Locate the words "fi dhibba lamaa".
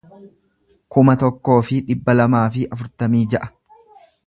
1.67-2.43